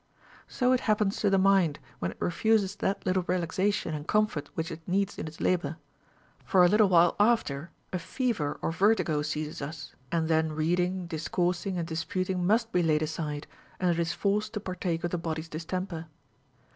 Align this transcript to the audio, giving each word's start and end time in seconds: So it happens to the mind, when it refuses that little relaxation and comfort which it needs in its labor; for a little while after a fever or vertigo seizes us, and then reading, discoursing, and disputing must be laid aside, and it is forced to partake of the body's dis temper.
So 0.47 0.71
it 0.71 0.79
happens 0.89 1.17
to 1.17 1.29
the 1.29 1.37
mind, 1.37 1.77
when 1.99 2.09
it 2.09 2.17
refuses 2.19 2.75
that 2.77 3.05
little 3.05 3.21
relaxation 3.27 3.93
and 3.93 4.07
comfort 4.07 4.49
which 4.55 4.71
it 4.71 4.81
needs 4.87 5.19
in 5.19 5.27
its 5.27 5.39
labor; 5.39 5.77
for 6.43 6.65
a 6.65 6.67
little 6.67 6.89
while 6.89 7.15
after 7.19 7.69
a 7.93 7.99
fever 7.99 8.57
or 8.63 8.71
vertigo 8.71 9.21
seizes 9.21 9.61
us, 9.61 9.93
and 10.11 10.27
then 10.27 10.53
reading, 10.53 11.05
discoursing, 11.05 11.77
and 11.77 11.87
disputing 11.87 12.47
must 12.47 12.71
be 12.71 12.81
laid 12.81 13.03
aside, 13.03 13.45
and 13.79 13.91
it 13.91 13.99
is 13.99 14.11
forced 14.11 14.53
to 14.53 14.59
partake 14.59 15.03
of 15.03 15.11
the 15.11 15.19
body's 15.19 15.49
dis 15.49 15.65
temper. 15.65 16.07